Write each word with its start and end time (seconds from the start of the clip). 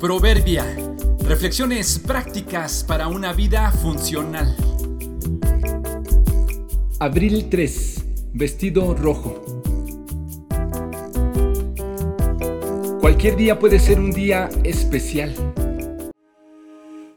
Proverbia. 0.00 0.64
Reflexiones 1.28 1.98
prácticas 1.98 2.82
para 2.84 3.08
una 3.08 3.34
vida 3.34 3.70
funcional. 3.70 4.56
Abril 6.98 7.48
3. 7.50 8.04
Vestido 8.32 8.94
rojo. 8.94 9.44
Cualquier 13.02 13.36
día 13.36 13.58
puede 13.58 13.78
ser 13.78 14.00
un 14.00 14.10
día 14.10 14.48
especial. 14.64 15.34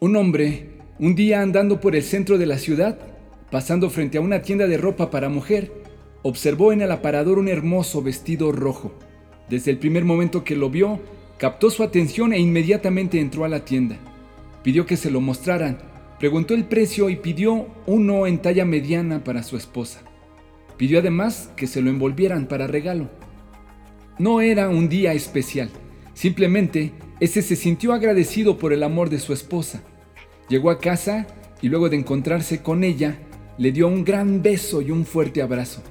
Un 0.00 0.16
hombre, 0.16 0.70
un 0.98 1.14
día 1.14 1.42
andando 1.42 1.78
por 1.78 1.94
el 1.94 2.02
centro 2.02 2.38
de 2.38 2.46
la 2.46 2.58
ciudad, 2.58 2.98
pasando 3.52 3.88
frente 3.88 4.18
a 4.18 4.20
una 4.20 4.42
tienda 4.42 4.66
de 4.66 4.78
ropa 4.78 5.12
para 5.12 5.28
mujer, 5.28 5.70
observó 6.22 6.72
en 6.72 6.82
el 6.82 6.90
aparador 6.90 7.38
un 7.38 7.46
hermoso 7.46 8.02
vestido 8.02 8.50
rojo. 8.50 8.90
Desde 9.48 9.70
el 9.70 9.78
primer 9.78 10.04
momento 10.04 10.42
que 10.42 10.56
lo 10.56 10.70
vio, 10.70 10.98
captó 11.38 11.70
su 11.70 11.82
atención 11.82 12.32
e 12.32 12.38
inmediatamente 12.38 13.20
entró 13.20 13.44
a 13.44 13.48
la 13.48 13.64
tienda. 13.64 13.96
Pidió 14.62 14.86
que 14.86 14.96
se 14.96 15.10
lo 15.10 15.20
mostraran, 15.20 15.78
preguntó 16.18 16.54
el 16.54 16.64
precio 16.64 17.10
y 17.10 17.16
pidió 17.16 17.66
uno 17.86 18.26
en 18.26 18.38
talla 18.38 18.64
mediana 18.64 19.22
para 19.24 19.42
su 19.42 19.56
esposa. 19.56 20.02
Pidió 20.76 20.98
además 20.98 21.50
que 21.56 21.66
se 21.66 21.82
lo 21.82 21.90
envolvieran 21.90 22.46
para 22.46 22.66
regalo. 22.66 23.10
No 24.18 24.40
era 24.40 24.68
un 24.68 24.88
día 24.88 25.12
especial, 25.12 25.70
simplemente 26.14 26.92
ese 27.20 27.42
se 27.42 27.56
sintió 27.56 27.92
agradecido 27.92 28.58
por 28.58 28.72
el 28.72 28.82
amor 28.82 29.10
de 29.10 29.18
su 29.18 29.32
esposa. 29.32 29.82
Llegó 30.48 30.70
a 30.70 30.78
casa 30.78 31.26
y 31.62 31.68
luego 31.68 31.88
de 31.88 31.96
encontrarse 31.96 32.62
con 32.62 32.84
ella, 32.84 33.18
le 33.58 33.72
dio 33.72 33.88
un 33.88 34.04
gran 34.04 34.42
beso 34.42 34.82
y 34.82 34.90
un 34.90 35.04
fuerte 35.04 35.42
abrazo. 35.42 35.82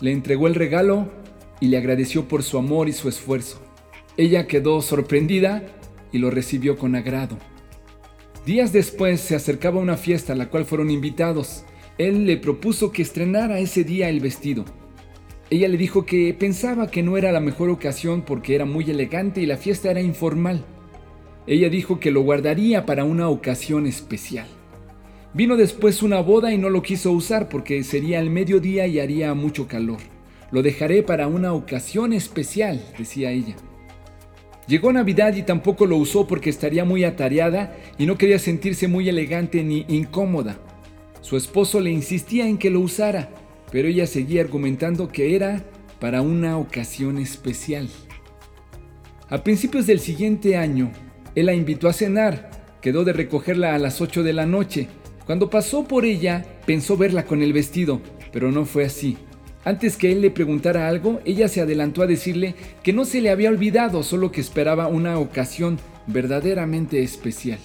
Le 0.00 0.12
entregó 0.12 0.46
el 0.46 0.54
regalo 0.54 1.10
y 1.60 1.68
le 1.68 1.76
agradeció 1.76 2.26
por 2.28 2.42
su 2.42 2.58
amor 2.58 2.88
y 2.88 2.92
su 2.92 3.08
esfuerzo. 3.08 3.60
Ella 4.20 4.46
quedó 4.46 4.82
sorprendida 4.82 5.62
y 6.12 6.18
lo 6.18 6.30
recibió 6.30 6.76
con 6.76 6.94
agrado. 6.94 7.38
Días 8.44 8.70
después 8.70 9.18
se 9.18 9.34
acercaba 9.34 9.80
una 9.80 9.96
fiesta 9.96 10.34
a 10.34 10.36
la 10.36 10.50
cual 10.50 10.66
fueron 10.66 10.90
invitados. 10.90 11.64
Él 11.96 12.26
le 12.26 12.36
propuso 12.36 12.92
que 12.92 13.00
estrenara 13.00 13.60
ese 13.60 13.82
día 13.82 14.10
el 14.10 14.20
vestido. 14.20 14.66
Ella 15.48 15.68
le 15.68 15.78
dijo 15.78 16.04
que 16.04 16.34
pensaba 16.34 16.90
que 16.90 17.02
no 17.02 17.16
era 17.16 17.32
la 17.32 17.40
mejor 17.40 17.70
ocasión 17.70 18.20
porque 18.20 18.54
era 18.54 18.66
muy 18.66 18.90
elegante 18.90 19.40
y 19.40 19.46
la 19.46 19.56
fiesta 19.56 19.90
era 19.90 20.02
informal. 20.02 20.66
Ella 21.46 21.70
dijo 21.70 21.98
que 21.98 22.10
lo 22.10 22.20
guardaría 22.20 22.84
para 22.84 23.04
una 23.04 23.30
ocasión 23.30 23.86
especial. 23.86 24.48
Vino 25.32 25.56
después 25.56 26.02
una 26.02 26.20
boda 26.20 26.52
y 26.52 26.58
no 26.58 26.68
lo 26.68 26.82
quiso 26.82 27.10
usar 27.10 27.48
porque 27.48 27.82
sería 27.84 28.20
el 28.20 28.28
mediodía 28.28 28.86
y 28.86 29.00
haría 29.00 29.32
mucho 29.32 29.66
calor. 29.66 30.00
Lo 30.50 30.62
dejaré 30.62 31.02
para 31.02 31.26
una 31.26 31.54
ocasión 31.54 32.12
especial, 32.12 32.84
decía 32.98 33.30
ella. 33.30 33.56
Llegó 34.70 34.92
Navidad 34.92 35.34
y 35.34 35.42
tampoco 35.42 35.84
lo 35.84 35.96
usó 35.96 36.28
porque 36.28 36.48
estaría 36.48 36.84
muy 36.84 37.02
atareada 37.02 37.76
y 37.98 38.06
no 38.06 38.16
quería 38.16 38.38
sentirse 38.38 38.86
muy 38.86 39.08
elegante 39.08 39.64
ni 39.64 39.84
incómoda. 39.88 40.60
Su 41.22 41.36
esposo 41.36 41.80
le 41.80 41.90
insistía 41.90 42.46
en 42.46 42.56
que 42.56 42.70
lo 42.70 42.78
usara, 42.78 43.30
pero 43.72 43.88
ella 43.88 44.06
seguía 44.06 44.42
argumentando 44.42 45.08
que 45.08 45.34
era 45.34 45.64
para 45.98 46.22
una 46.22 46.56
ocasión 46.56 47.18
especial. 47.18 47.88
A 49.28 49.42
principios 49.42 49.88
del 49.88 49.98
siguiente 49.98 50.56
año, 50.56 50.92
él 51.34 51.46
la 51.46 51.54
invitó 51.54 51.88
a 51.88 51.92
cenar, 51.92 52.52
quedó 52.80 53.02
de 53.02 53.12
recogerla 53.12 53.74
a 53.74 53.78
las 53.78 54.00
8 54.00 54.22
de 54.22 54.32
la 54.34 54.46
noche. 54.46 54.86
Cuando 55.26 55.50
pasó 55.50 55.82
por 55.82 56.04
ella, 56.04 56.46
pensó 56.64 56.96
verla 56.96 57.24
con 57.24 57.42
el 57.42 57.52
vestido, 57.52 58.00
pero 58.32 58.52
no 58.52 58.64
fue 58.64 58.84
así. 58.84 59.18
Antes 59.64 59.96
que 59.96 60.10
él 60.10 60.22
le 60.22 60.30
preguntara 60.30 60.88
algo, 60.88 61.20
ella 61.24 61.48
se 61.48 61.60
adelantó 61.60 62.02
a 62.02 62.06
decirle 62.06 62.54
que 62.82 62.92
no 62.92 63.04
se 63.04 63.20
le 63.20 63.30
había 63.30 63.50
olvidado, 63.50 64.02
solo 64.02 64.32
que 64.32 64.40
esperaba 64.40 64.88
una 64.88 65.18
ocasión 65.18 65.78
verdaderamente 66.06 67.02
especial. 67.02 67.58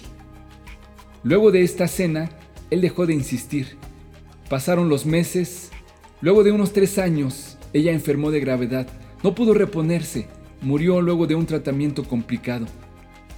Luego 1.22 1.50
de 1.50 1.62
esta 1.62 1.88
cena, 1.88 2.30
él 2.70 2.82
dejó 2.82 3.06
de 3.06 3.14
insistir. 3.14 3.76
Pasaron 4.48 4.88
los 4.88 5.06
meses. 5.06 5.70
Luego 6.20 6.44
de 6.44 6.52
unos 6.52 6.72
tres 6.72 6.98
años, 6.98 7.56
ella 7.72 7.92
enfermó 7.92 8.30
de 8.30 8.40
gravedad. 8.40 8.86
No 9.22 9.34
pudo 9.34 9.54
reponerse. 9.54 10.26
Murió 10.60 11.00
luego 11.00 11.26
de 11.26 11.34
un 11.34 11.46
tratamiento 11.46 12.04
complicado. 12.04 12.66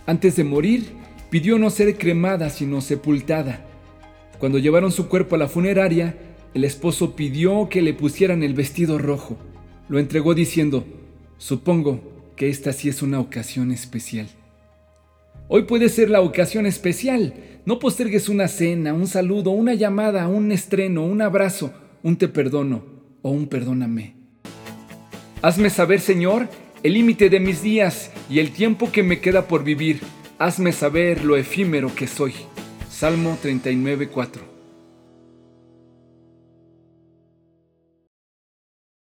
Antes 0.07 0.37
de 0.37 0.45
morir, 0.45 0.91
pidió 1.31 1.59
no 1.59 1.71
ser 1.71 1.97
cremada, 1.97 2.51
sino 2.51 2.81
sepultada. 2.81 3.65
Cuando 4.39 4.59
llevaron 4.59 4.93
su 4.93 5.09
cuerpo 5.09 5.37
a 5.37 5.39
la 5.39 5.49
funeraria, 5.49 6.17
el 6.59 6.65
esposo 6.65 7.15
pidió 7.15 7.69
que 7.69 7.83
le 7.83 7.95
pusieran 7.95 8.43
el 8.43 8.53
vestido 8.53 8.99
rojo. 8.99 9.37
Lo 9.89 10.01
entregó 10.01 10.35
diciendo, 10.35 10.85
supongo 11.37 12.01
que 12.35 12.49
esta 12.49 12.73
sí 12.73 12.89
es 12.89 13.01
una 13.01 13.21
ocasión 13.21 13.71
especial. 13.71 14.27
Hoy 15.47 15.63
puede 15.63 15.89
ser 15.89 16.11
la 16.11 16.21
ocasión 16.21 16.67
especial. 16.67 17.33
No 17.65 17.79
postergues 17.79 18.29
una 18.29 18.49
cena, 18.49 18.93
un 18.93 19.07
saludo, 19.07 19.53
una 19.53 19.75
llamada, 19.75 20.27
un 20.27 20.51
estreno, 20.51 21.05
un 21.05 21.23
abrazo, 21.23 21.73
un 22.03 22.17
te 22.17 22.27
perdono 22.27 22.83
o 23.23 23.31
un 23.31 23.47
perdóname. 23.47 24.17
Hazme 25.43 25.71
saber, 25.71 26.01
Señor, 26.01 26.49
el 26.83 26.95
límite 26.95 27.31
de 27.31 27.39
mis 27.39 27.63
días 27.63 28.11
y 28.29 28.41
el 28.41 28.51
tiempo 28.51 28.91
que 28.91 29.05
me 29.05 29.21
queda 29.21 29.47
por 29.47 29.63
vivir. 29.63 30.01
Hazme 30.41 30.73
saber 30.73 31.25
lo 31.25 31.37
efímero 31.37 31.95
que 31.95 32.09
soy. 32.09 32.35
Salmo 32.91 33.39
39, 33.41 34.09
4. 34.09 34.58